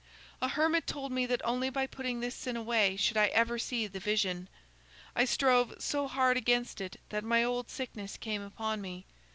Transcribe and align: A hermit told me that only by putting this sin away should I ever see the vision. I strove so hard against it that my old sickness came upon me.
A 0.41 0.47
hermit 0.47 0.87
told 0.87 1.11
me 1.11 1.27
that 1.27 1.45
only 1.45 1.69
by 1.69 1.85
putting 1.85 2.21
this 2.21 2.33
sin 2.33 2.57
away 2.57 2.97
should 2.97 3.17
I 3.17 3.27
ever 3.27 3.59
see 3.59 3.85
the 3.85 3.99
vision. 3.99 4.49
I 5.15 5.25
strove 5.25 5.75
so 5.77 6.07
hard 6.07 6.37
against 6.37 6.81
it 6.81 6.99
that 7.09 7.23
my 7.23 7.43
old 7.43 7.69
sickness 7.69 8.17
came 8.17 8.41
upon 8.41 8.81
me. 8.81 9.05